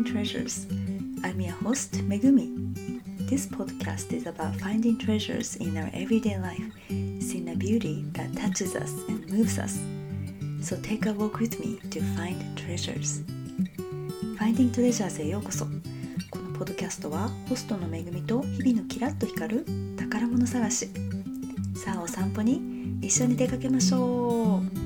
[0.00, 0.66] Finding Treasures.
[1.24, 2.48] I'm your host, Megumi.
[3.28, 6.72] This podcast is about finding treasures in our everyday life,
[7.20, 9.78] seeing a beauty that touches us and moves us.
[10.62, 13.20] So take a walk with me to find treasures.
[14.38, 15.66] Finding Treasures へようこそ。
[16.30, 19.66] このポッドキャストはホストの恵みと日々のキラッと光る
[19.98, 20.88] 宝物探し。
[21.74, 24.79] さあお散歩に一緒に出かけましょう。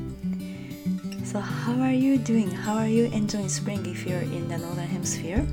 [1.35, 2.49] So how are you doing?
[2.49, 5.45] How are you enjoying spring if you're in the northern hemisphere?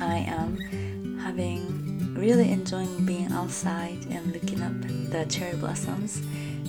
[0.00, 4.72] I am having really enjoying being outside and looking up
[5.10, 6.22] the cherry blossoms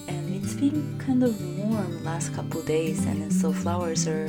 [0.09, 4.27] and it's been kind of warm last couple days and so flowers are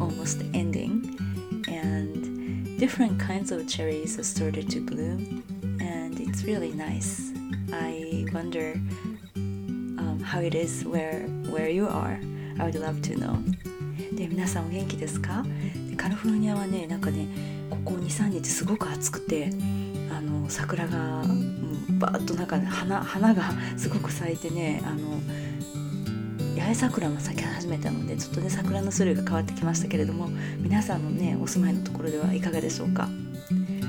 [0.00, 1.18] almost ending
[1.66, 5.42] and different kinds of cherries have started to bloom
[5.80, 7.32] and it's really nice
[7.72, 8.74] i wonder
[9.34, 12.20] um, how it is where where you are
[12.58, 14.16] I would love to know.
[14.16, 15.44] で皆さんお元気ですか？
[15.96, 17.26] カリフォルニアはねなんかね
[17.70, 19.50] ここ23日すごく暑くて
[20.10, 23.42] あの桜が、うん、バーッとなんか、花花が
[23.76, 25.20] すごく咲いてねあの
[26.60, 33.08] 八重桜も咲き始めたのでちょっとね桜の種類が変わってきましたけれども皆さんのねお住まいのところではいかがでしょうか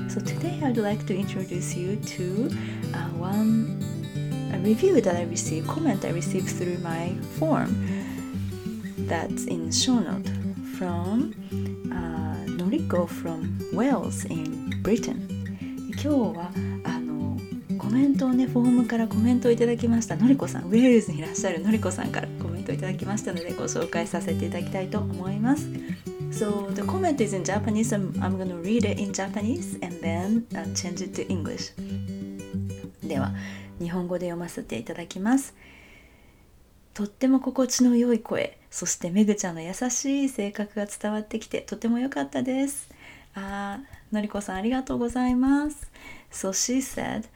[0.08, 2.50] ？So today I'd like to introduce you to、
[2.92, 3.78] uh, one
[4.52, 7.99] a review that I received, comment I received through my form.
[9.10, 10.24] That's in show note
[10.78, 11.34] from、
[11.90, 15.26] uh, Noriko from Wales in Britain
[15.90, 16.08] 今日
[16.38, 16.52] は
[16.84, 17.36] あの
[17.76, 25.68] コメントをねフォームからコメントをいただきましたのりこさんウェールズにいらっしゃるのりこさんからコメントをいただきましたのでご紹介させていただきたいと思います
[26.30, 30.00] So the comment is in Japanese I'm, I'm going to read it in Japanese and
[30.00, 31.72] then、uh, change it to English
[33.04, 33.32] では
[33.80, 35.52] 日本語で読ませていただきます
[36.94, 42.89] とっても心地の良い声そしてめぐちゃんの優しい性格が伝わってきてとても良かったです
[43.33, 45.89] あーのりこさんありがとうございます
[46.31, 47.27] So she said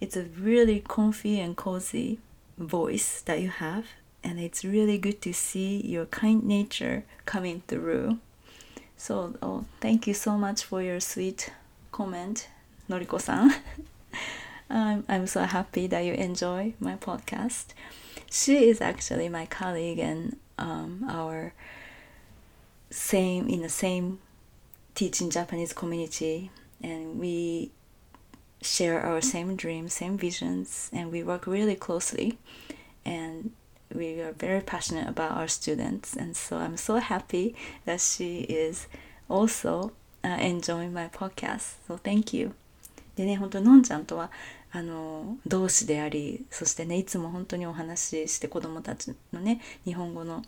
[0.00, 2.18] it's a really comfy and cozy
[2.58, 3.84] voice that you have
[4.22, 8.18] and it's really good to see your kind nature coming through
[8.96, 11.52] So oh, thank you so much for your sweet
[11.92, 12.48] comment
[12.88, 13.50] のりこさん
[14.68, 17.74] I'm, I'm so happy that you enjoy my podcast
[18.30, 21.52] she is actually my colleague and um, our
[22.90, 24.18] same in the same
[24.94, 26.50] teaching Japanese community,
[26.82, 27.70] and we
[28.62, 32.38] share our same dreams, same visions, and we work really closely.
[33.04, 33.52] And
[33.94, 38.86] we are very passionate about our students, and so I'm so happy that she is
[39.28, 39.92] also
[40.24, 41.74] uh, enjoying my podcast.
[41.86, 42.54] So thank you.
[43.16, 44.30] でね、本当のんちゃんとは
[44.75, 50.41] あの同志でありそしてねいつも本当にお話しして子どもたちのね日本語の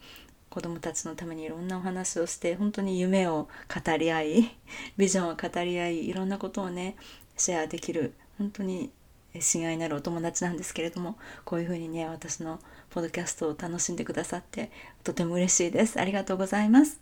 [0.50, 4.58] 子どもたちのためにいろんなお話をして本当に夢を語り合い
[4.98, 6.96] ビジョンを語り合いいろんなことをね
[7.38, 8.92] シェアできる本当に
[9.40, 12.60] 親愛なるお友達なんですけれどもこういうふうにね私の
[12.90, 14.72] ポッドキャストを楽しんでくださって
[15.04, 16.00] とても嬉しいです。
[16.00, 17.00] ありがとうございます。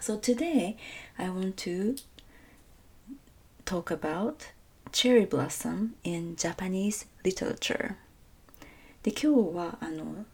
[0.00, 0.76] So today
[1.18, 1.96] I want to
[3.66, 4.36] talk about
[4.92, 7.94] cherry blossom in Japanese literature
[9.02, 10.24] で今日はあの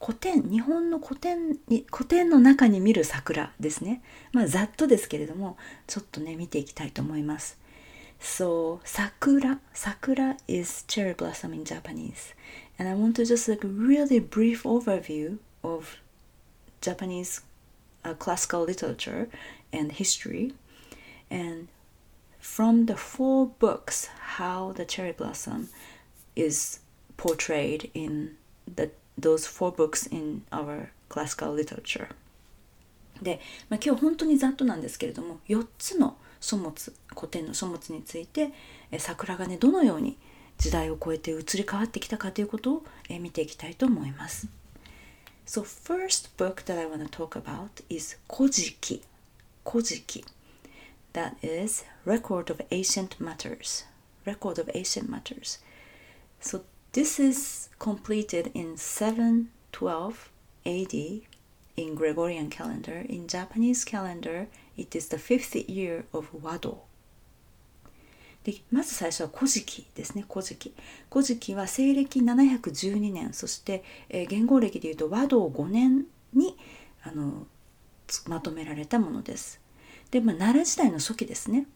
[0.00, 4.02] 古典日本の古典に古典の中に見る桜ですね
[4.32, 7.58] まあざっとですけれどもちょっとね見ていきたいと思います
[8.20, 12.34] So 桜桜 is cherry blossom in Japanese
[12.78, 15.98] and I want to just like really brief overview of
[16.80, 17.42] Japanese
[18.04, 19.28] uh, classical literature
[19.72, 20.54] and history
[21.30, 21.68] and
[22.40, 25.68] from the four books how the cherry blossom
[26.34, 26.80] is
[27.16, 28.36] portrayed in
[28.66, 32.08] the, those four books in our classical literature
[33.22, 38.50] で、まあ、今日本当にざっとなんですけれども4つの書物古典の書物について
[38.90, 40.16] え桜がねどのように
[40.56, 44.48] 時代を超えて移り変わってきたかということをえ見ていきたいと思います。
[45.46, 49.02] So first book that I want to talk about is 古事記。
[49.64, 50.24] 古事記。
[51.12, 53.84] That is record of ancient matters
[54.24, 55.58] record of ancient matters
[56.40, 60.30] so this is completed in 712
[60.66, 60.94] AD
[61.76, 66.78] in Gregorian calendar in Japanese calendar it is the fifth year of Wado
[68.44, 70.74] でまず最初は古事記ですね古事記
[71.10, 76.56] 古事記は西暦712年そして、えー、元号暦でいうと和道5年に
[77.02, 77.46] あの
[78.26, 79.60] まとめられたものです
[80.10, 81.66] で、まあ、奈良時代の初期ですね。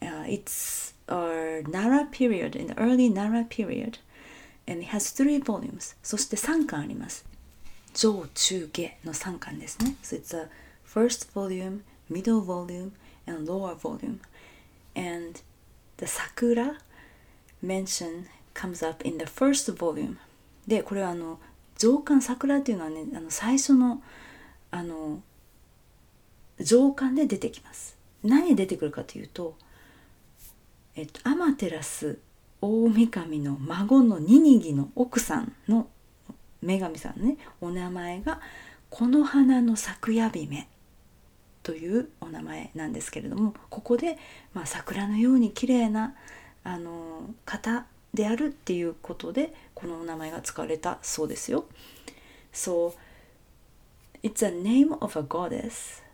[0.00, 3.98] Uh, it's a Nara period, in the early Nara period,
[4.68, 5.96] and it has three volumes.
[6.02, 7.24] そして3巻あります。
[7.94, 9.96] 上中下の3巻ですね。
[10.02, 10.48] So it's a
[10.84, 11.80] first volume,
[12.10, 12.92] middle volume,
[13.26, 14.20] and lower volume.
[14.94, 15.40] And
[15.96, 16.78] the sakura
[17.64, 20.16] mention comes up in the first volume.
[20.66, 21.38] で、これはあの
[21.78, 24.02] 上巻桜っていうのはね、あの最初の
[24.70, 25.22] あの
[26.60, 27.96] 上巻で出てきます。
[28.22, 29.56] 何で出てくるかというと、
[30.94, 32.18] えっと、アマテラス
[32.60, 35.88] 大神の孫のニニギの奥さんの
[36.62, 38.40] 女神さんねお名前が
[38.90, 40.68] この花の咲くや姫
[41.62, 44.18] というお名前なんですけれどもここで、
[44.54, 46.14] まあ、桜のように綺麗な
[46.64, 51.66] あの方であるっていうことでこのお名前が使われたそうですよ。
[52.52, 52.94] So
[54.22, 56.05] it's a name of a goddess.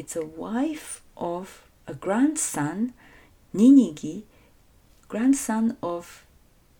[0.00, 2.94] It's a wife of a grandson,
[3.54, 4.22] Ninigi,
[5.08, 6.24] grandson of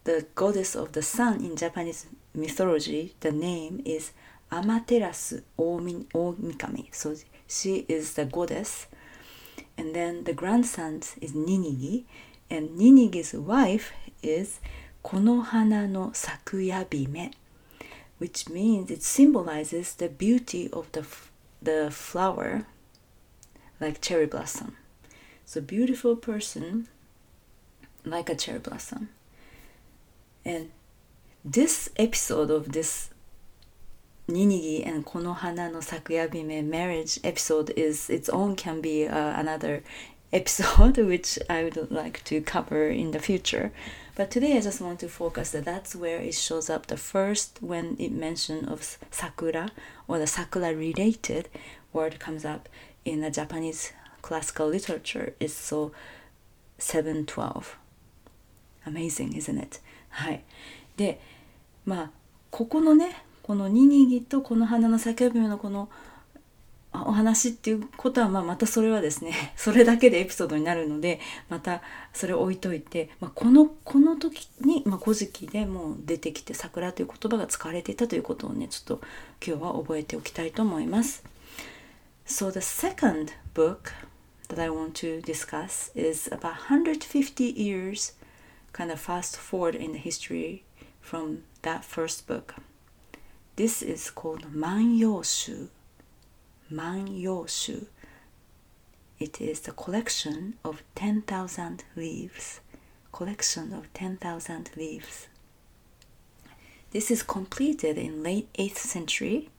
[0.05, 3.15] the goddess of the sun in Japanese mythology.
[3.21, 4.13] The name is
[4.51, 6.95] Amaterasu Omikami.
[6.95, 7.15] So
[7.47, 8.87] she is the goddess.
[9.77, 12.05] And then the grandson is Ninigi.
[12.49, 13.93] And Ninigi's wife
[14.23, 14.61] is
[15.05, 17.35] Konohana no Sakuyabime,
[18.17, 21.05] which means it symbolizes the beauty of the,
[21.61, 22.65] the flower,
[23.81, 24.77] like cherry blossom.
[25.45, 26.89] So, beautiful person
[28.05, 29.11] like a cherry blossom.
[30.45, 30.71] And
[31.45, 33.11] this episode of this
[34.29, 39.83] Ninigi and Konohana no Sakuyabime marriage episode is its own can be uh, another
[40.33, 43.73] episode which I would like to cover in the future.
[44.15, 47.59] But today I just want to focus that that's where it shows up the first
[47.61, 49.71] when it mention of sakura
[50.07, 51.49] or the sakura related
[51.93, 52.69] word comes up
[53.05, 53.93] in the Japanese
[54.23, 55.93] classical literature is so
[56.79, 57.77] 712
[58.87, 59.81] amazing isn't it?
[60.11, 60.43] はい。
[60.97, 61.21] で
[61.85, 62.11] まあ
[62.51, 65.89] ここのねこのニニギとこの花の咲きのこの
[66.93, 71.83] お話っていうことは、まあ、またそれはですね それだけでエピソードになるのでまた
[72.13, 79.07] それを置いといて、まあ、このこの時に「まあ、古事記」でもう出てきて「桜」という言葉が使われていたということをねちょっと
[79.45, 81.30] 今日は覚えておきたいと思います。
[82.31, 83.93] So the second book
[84.49, 88.13] that I want to discuss is about 150 years
[88.73, 90.63] kind of fast forward in the history
[91.01, 92.55] from that first book.
[93.57, 95.71] This is called Manyoshu.
[96.73, 97.87] Manyoshu.
[99.19, 102.61] It is the collection of 10,000 leaves.
[103.11, 105.27] Collection of 10,000 leaves.
[106.93, 109.51] This is completed in late 8th century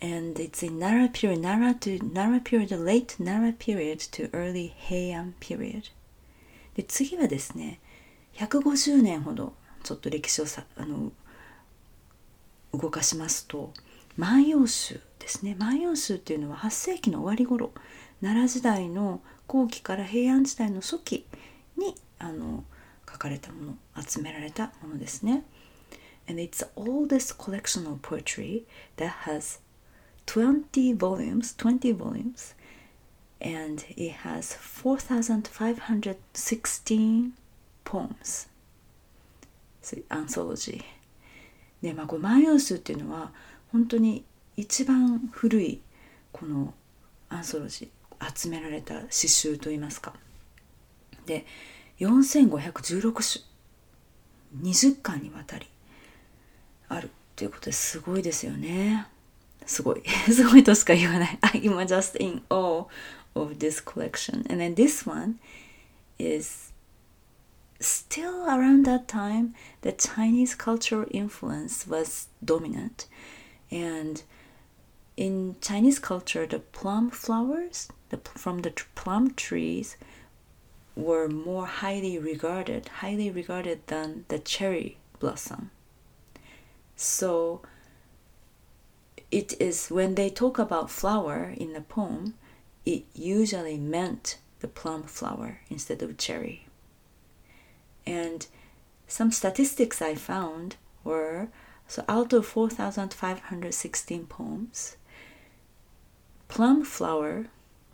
[0.00, 5.32] and it's in Nara period, Nara to Nara period, late Nara period to early Heian
[5.40, 5.90] period.
[6.74, 7.80] で次はですね
[8.34, 11.12] 150年ほどちょっと歴史をさあの
[12.72, 13.72] 動かしますと
[14.16, 17.72] 万葉集ですね万葉集っていうのは8世紀の終わり頃
[18.22, 21.26] 奈良時代の後期から平安時代の初期
[21.76, 22.64] にあの
[23.10, 25.44] 書かれたもの集められたものですね。
[26.28, 28.64] And it's the oldest collection of poetry
[28.96, 29.58] that has
[30.30, 32.54] 20 volumes, 20 volumes,
[33.40, 37.32] and it has 4,516
[37.84, 38.48] poems.
[39.82, 40.84] So, anthology.
[41.82, 43.32] で、まあ、これ万葉集っていうのは
[43.72, 44.24] 本当に
[44.56, 45.80] 一番古い
[46.30, 46.74] この
[47.28, 50.12] アンソロジー集められた詩集といいますか
[51.26, 51.44] で
[51.98, 53.12] 4516首
[54.62, 55.66] 20巻にわたり
[56.88, 59.08] あるということですごいですよね
[59.65, 62.85] すごいすごいとしか言わない I'm just in awe
[63.35, 65.35] of this collection and then this one
[66.19, 66.71] is
[67.79, 73.07] still around that time the Chinese cultural influence was dominant
[73.71, 74.23] and
[75.17, 79.97] in Chinese culture, the plum flowers the, from the plum trees
[80.95, 85.71] were more highly regarded, highly regarded than the cherry blossom.
[86.95, 87.61] So
[89.30, 92.34] it is when they talk about flower in the poem,
[92.84, 96.66] it usually meant the plum flower instead of cherry.
[98.06, 98.46] And
[99.06, 101.48] some statistics I found were
[101.86, 104.96] so out of 4,516 poems,
[106.48, 107.46] plum flower,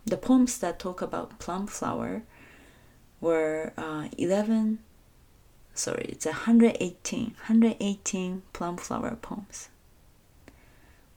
[0.05, 2.23] the poems that talk about plum flower
[3.19, 4.79] were uh, 11,
[5.73, 9.69] sorry, it's 118, 118 plum flower poems.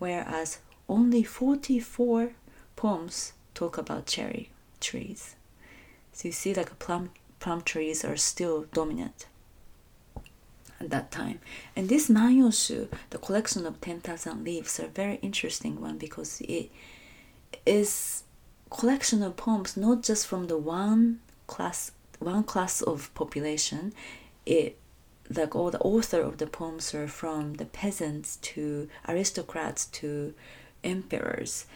[0.00, 2.32] Whereas only 44
[2.74, 5.36] poems talk about cherry trees.
[6.12, 9.26] So you see like plum plum trees are still dominant.
[10.80, 11.38] at that time.
[11.76, 16.70] And this Manyoshu, the collection of 10,000 leaves, are a very interesting one because it
[17.66, 18.22] is
[18.70, 21.90] collection of poems not just from the one class
[22.20, 23.92] one class of population.
[24.46, 24.78] It
[25.32, 30.34] like all the author of the poems are from the peasants to aristocrats to
[30.82, 31.66] emperors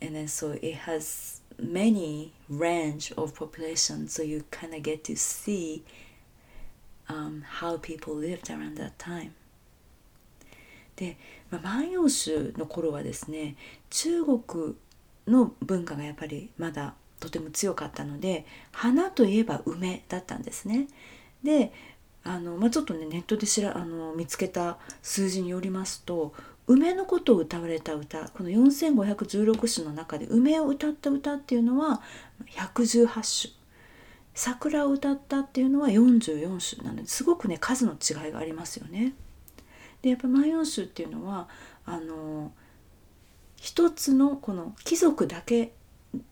[0.00, 5.16] and then so it has many range of population so you kind of get to
[5.16, 5.82] see
[7.08, 9.34] um, how people lived around that time
[10.96, 11.18] で、
[11.50, 13.54] まあ、万葉集の頃はですね
[13.90, 14.74] 中国
[15.28, 20.88] の文化がやっぱりまだとても強かったので花といえば梅だったんですね。
[21.42, 21.72] で
[22.26, 26.34] あの、まあ、ちょっとねネットでしらあの見つけた数字によりますと
[26.66, 32.02] 梅のことを歌われた歌この4516首の中で梅を歌った歌っていうのは
[32.50, 33.56] 118首
[34.34, 39.14] 桜を歌ったっていうのは44首なのですごくね数の違いがありますよね。
[40.02, 41.48] でやっぱ「万葉集」っていうのは
[41.86, 42.52] あの
[43.56, 45.72] 一つのこの貴族だけ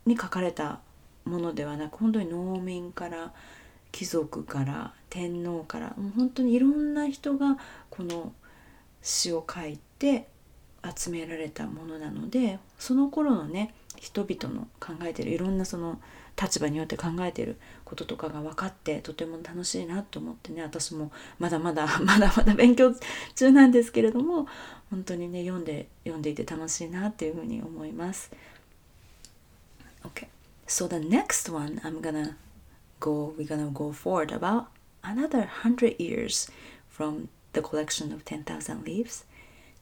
[0.05, 0.81] に書かれた
[1.25, 3.33] ものではなく本当に農民から
[3.95, 7.57] 貴族から天皇からもう本当にいろんな人が
[7.89, 8.33] この
[9.01, 10.27] 詩を書いて
[10.83, 16.01] 集められたものなのでその頃のね人々の考えてるいろんなその
[16.35, 22.93] 立場によって考えてることとかが分かってとても楽しいなと思ってね私もまだまだ まだまだ勉強
[23.33, 24.45] 中なんですけれども
[24.89, 28.29] 本当にね読んで読んでいて楽しいなっていうふうに思います。
[30.03, 30.27] Okay,
[30.67, 32.35] so the next one I'm gonna
[32.99, 34.67] go we're gonna go forward about
[35.03, 36.49] another 100 years
[36.89, 39.23] from the collection of 10,000 leaves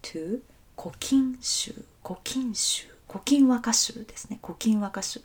[0.02, 0.42] to
[0.78, 4.06] kokinshu kokinshu kokin wakashu
[4.42, 5.22] kokin wakashu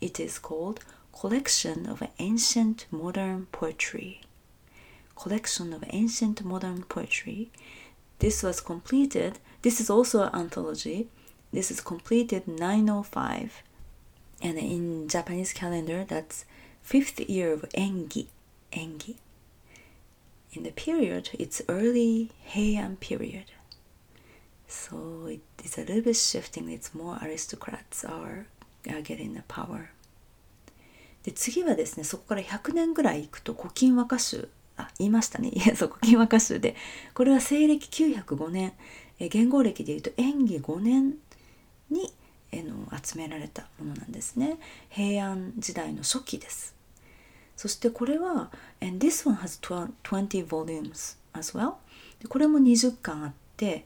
[0.00, 0.80] it is called
[1.12, 4.20] collection of ancient modern poetry.
[5.14, 7.50] Collection of ancient modern poetry.
[8.18, 11.08] This was completed this is also an anthology.
[11.52, 13.62] This is completed 905
[14.40, 16.44] and in japanese calendar that's
[16.82, 18.26] fifth year of Engi
[18.72, 19.16] Engi
[20.52, 23.52] in the period it's early Heian period
[24.66, 28.46] so it is a little bit shifting it's more aristocrats are,
[28.88, 29.90] are getting the power
[31.22, 36.74] で次はですねそこから100年ぐらいいくと古今和歌集あ言いましたねいやそう古今和歌集で
[37.14, 38.72] これは西暦905年
[39.20, 41.14] え元号暦でいうと延紀5年
[41.90, 42.12] に
[42.52, 44.58] えの集められたものなんですね
[44.90, 46.74] 平安時代の初期です
[47.56, 51.74] そしてこれは and this one has 20 volumes as well
[52.28, 53.84] これも20巻あって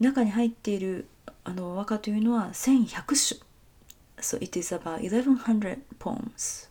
[0.00, 1.06] 中に入っている
[1.44, 3.48] あの和歌というのは1100首
[4.20, 6.68] so it is about 1100 poems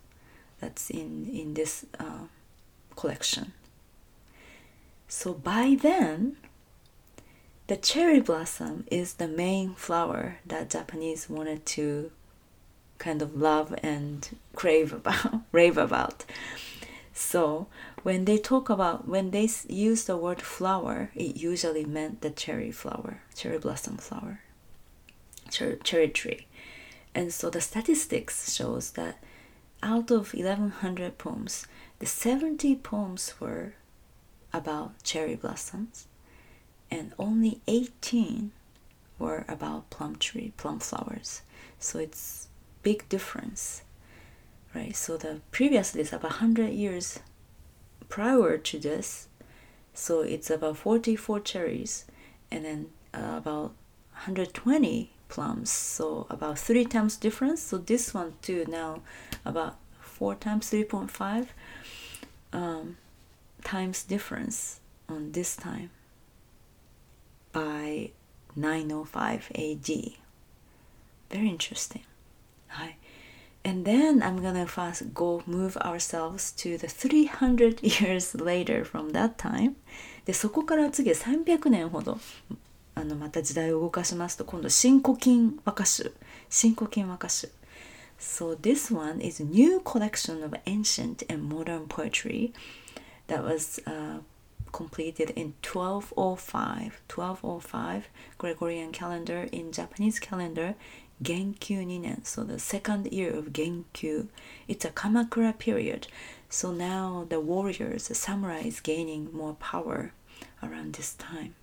[0.62, 2.28] that's in in this、uh,
[2.96, 3.52] collection
[5.08, 6.36] so by then
[7.68, 12.12] the cherry blossom is the main flower that Japanese wanted to
[12.98, 16.24] kind of love and crave about, rave about.
[17.14, 17.68] So
[18.04, 22.72] when they talk about, when they use the word flower, it usually meant the cherry
[22.72, 24.40] flower, cherry blossom flower,
[25.52, 26.48] cherry, cherry tree.
[27.14, 29.22] And so the statistics shows that
[29.84, 31.68] out of 1100 poems,
[32.00, 33.74] the 70 poems were
[34.54, 36.08] about cherry blossoms
[36.90, 38.52] and only 18
[39.20, 41.42] were about plum tree, plum flowers.
[41.80, 42.48] So it's
[42.84, 43.84] big difference,
[44.74, 44.96] right?
[44.96, 47.20] So the previously is about 100 years
[48.10, 49.28] prior to this.
[49.94, 52.06] So it's about 44 cherries
[52.52, 53.74] and then uh, about
[54.14, 55.70] 120 plums.
[55.70, 57.62] So about three times difference.
[57.62, 59.02] So this one too now
[59.44, 61.48] about four times 3.5
[62.54, 62.98] um,
[63.64, 64.80] times difference
[65.10, 65.90] on this time
[67.57, 68.11] by
[68.57, 70.13] 905 AD.
[71.31, 72.03] Very interesting.
[72.69, 72.97] Hi.
[73.65, 79.37] And then I'm gonna fast go move ourselves to the 300 years later from that
[79.37, 79.77] time.
[80.25, 82.19] で、そこから次300年ほど
[82.95, 86.13] あのまた時代を動かしますと今度新古今和歌集
[86.51, 87.49] 新古今和歌集
[88.19, 92.53] So this one is a new collection of ancient and modern poetry
[93.27, 94.21] that was、uh,
[94.78, 100.76] completed in 1205 1205 Gregorian calendar in Japanese calendar
[101.24, 104.28] Genkyu 2年 so the second year of Genkyu
[104.68, 106.08] it's a Kamakura period
[106.48, 110.12] so now the warriors the samurai is gaining more power
[110.62, 111.56] around this time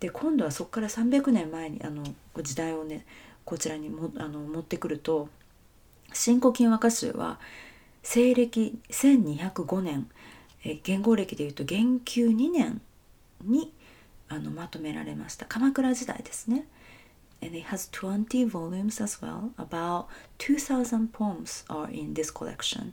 [0.00, 2.02] で今度はそこから300年前にあの
[2.42, 3.06] 時代をね
[3.44, 5.28] こちらにもあの持ってくると
[6.12, 7.38] 新古今和歌集は
[8.02, 10.10] 西暦1205年
[10.68, 12.80] え元号暦でいうと元久2年
[13.44, 13.72] に
[14.28, 16.66] あのまとめられました鎌倉時代ですね
[17.40, 20.06] and it has 20 volumes as well about
[20.38, 22.92] 2000 poems are in this collection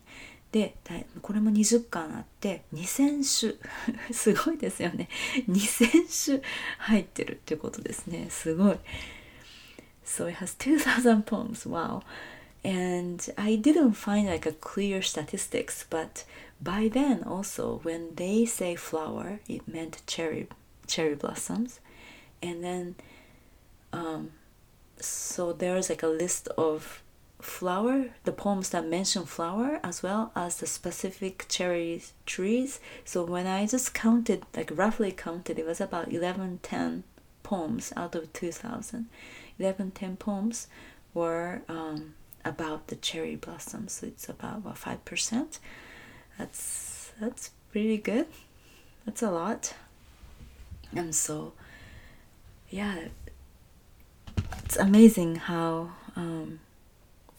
[0.52, 0.76] で
[1.24, 5.10] これも20巻あって2000種すごいですよね
[5.50, 6.42] 2000種
[6.78, 8.78] 入ってるっていうことですねすごい
[10.06, 12.04] So it has 2000 poems wow
[12.64, 16.24] and I didn't find like a clear statistics but
[16.62, 20.48] by then also when they say flower it meant cherry
[20.88, 21.80] cherry blossoms.
[22.42, 22.96] And then
[23.92, 24.32] um,
[24.98, 27.02] so there's like a list of
[27.40, 32.80] flower the poems that mention flower as well as the specific cherry trees.
[33.04, 37.04] So when i just counted like roughly counted it was about 11 10
[37.44, 39.08] poems out of 2000
[39.60, 40.68] 11 10 poems
[41.14, 42.14] were um,
[42.46, 45.60] about the cherry blossoms so it's about what 5%
[46.38, 48.28] that's that's pretty good.
[49.06, 49.76] That's a lot.
[50.96, 51.54] And so
[52.70, 53.06] yeah
[54.64, 56.60] it's amazing how um,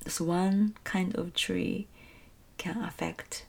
[0.04, 1.88] this one kind of tree
[2.58, 3.46] can affect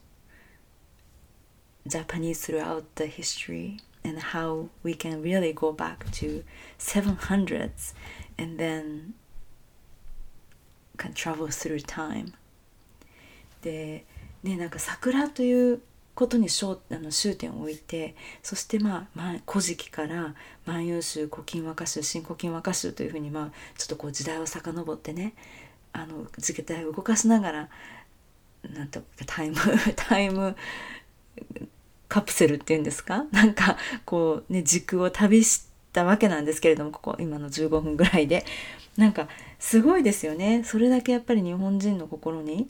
[1.88, 6.44] Japanese throughout the history and how we can really go back to
[6.80, 7.94] 700s
[8.38, 9.14] and then
[10.98, 12.32] travel through time
[13.62, 14.06] で
[14.44, 15.82] ねなんか桜という
[16.14, 20.34] ことに焦あの終点を置いてそしてまあ「古事記」から
[20.66, 25.34] 「万葉集」「古今和歌集」「新古今和歌集」というふうにまあちょっとこう時代を遡ってね
[25.92, 27.70] あの時代を動かしながら
[28.74, 29.58] なんてタイム
[29.96, 30.56] タイム
[32.08, 33.26] カプセルっていうんですか？
[33.32, 38.46] なんかこうね時空を旅したわけなんですけれどもここ今の15分ぐらいで。
[38.98, 39.28] なんか
[39.66, 40.64] すごいですよね。
[40.64, 42.70] それだけやっぱり日本人の心に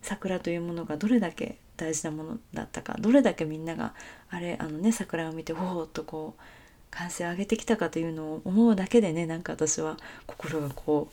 [0.00, 3.92] 桜というものがどれだけ大事なものだったかどれだけみんなが
[4.30, 6.42] あれあのね桜を見てほほっとこう
[6.90, 11.10] 歓声を上げてきたかというのを思うだけでねなんか私は心がこ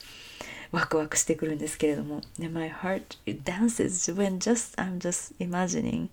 [0.71, 3.03] うワクワクしてくるんですけれども、ね、My heart
[3.43, 6.07] dances when just I'm just imagining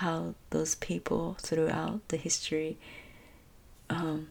[0.00, 2.76] how those people throughout the history
[3.90, 4.28] um,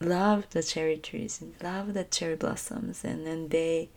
[0.00, 3.88] love the cherry trees and love the cherry blossoms and then they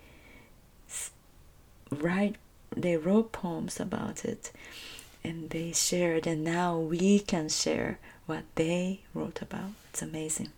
[1.92, 2.36] write
[2.76, 4.52] they wrote poems about it
[5.24, 10.50] and they shared and now we can share what they wrote about it's amazing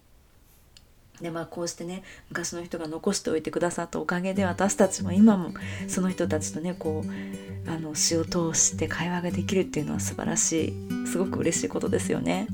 [1.21, 5.53] でまあこうしてね昔の人が残しておいてくださったおかげで私たちも今も
[5.87, 12.47] その人たちとねこうあの詩を通して会話ができるっていうのは素晴らしいすごく嬉しいことですよね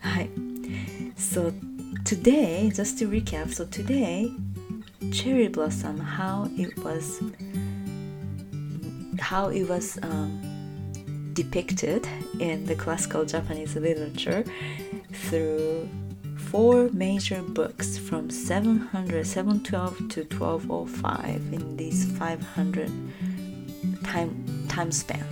[0.00, 0.30] はい
[1.16, 1.52] So
[2.03, 4.31] today just to recap so today
[5.11, 7.21] cherry blossom how it was
[9.19, 10.41] how it was um,
[11.33, 12.07] depicted
[12.39, 14.43] in the classical Japanese literature
[15.11, 15.89] through
[16.37, 22.91] four major books from 700 712 to 1205 in these 500
[24.03, 25.25] time, time span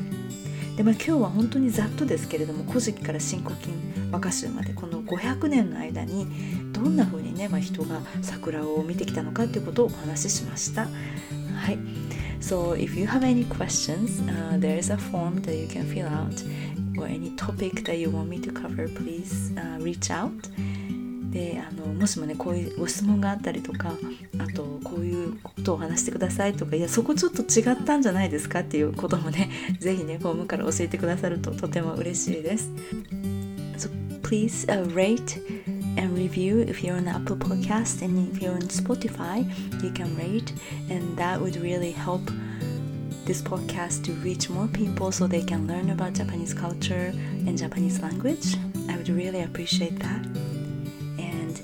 [0.76, 6.27] で、まあ、今日は本当にざっとですけれども「古事記」から「新古今和歌集」までこの の500年の間に
[6.73, 10.83] どんな風にね、まあ、人が桜を見てきたのかということをお話ししました。
[10.83, 10.89] は
[11.73, 11.79] い
[12.41, 16.07] So if you have any questions, uh, there is a form that you can fill
[16.07, 16.45] out
[16.97, 20.31] or any topic that you want me to cover, please uh, reach out.
[21.33, 23.93] であのもしもねこういうご質問があったりとか
[24.39, 32.71] あとこういうことを話してくださいとかいやそこちょっと違ったんじゃないですかっていうこともね是非ねフォームから教えてくださるととても嬉しいです。
[34.27, 35.39] Please、uh, rate
[35.97, 39.47] and review if you're on Apple Podcast and if you're on Spotify
[39.81, 40.53] you can rate
[40.91, 42.23] and that would really help
[43.25, 47.13] this podcast to reach more people so they can learn about Japanese culture
[47.47, 48.57] and Japanese language.
[48.89, 50.27] I would really appreciate that.
[51.21, 51.57] And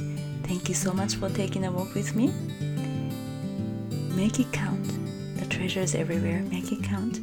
[0.47, 2.29] thank you so much for taking a walk with me.
[4.15, 4.87] Make it count.
[5.37, 6.43] The treasure is everywhere.
[6.43, 7.19] Make it count.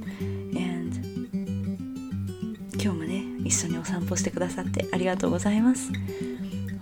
[3.50, 5.92] 一緒にお散歩してくださってありがとうございます。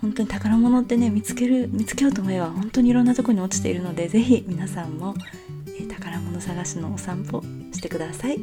[0.00, 5.14] 本当に宝物ってね見つける見つけようと思えば本当にいろんなとこに落ちているので是非皆さんも、
[5.66, 8.36] えー、宝物探しのお散歩してください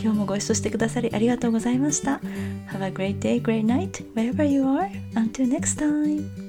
[0.00, 2.20] 今日もご一緒してくださりありがとうございました
[2.70, 4.88] Have a great day, great night, wherever you are.
[5.14, 6.39] Until next time!